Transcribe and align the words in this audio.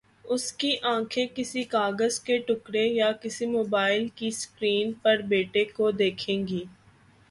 اس 0.25 0.51
کے 0.53 0.69
آنکھیں 0.83 1.25
کسی 1.35 1.63
کاغذ 1.73 2.19
کے 2.19 2.37
ٹکڑے 2.47 2.85
یا 2.85 3.11
کسی 3.21 3.45
موبائل 3.47 4.07
کی 4.15 4.29
سکرین 4.33 4.91
پر 5.01 5.21
بیٹے 5.27 5.63
کو 5.67 5.91
دیکھیں 5.93 6.47
گی۔ 6.47 6.63